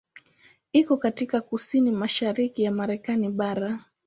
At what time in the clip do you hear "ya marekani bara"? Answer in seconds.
2.63-3.85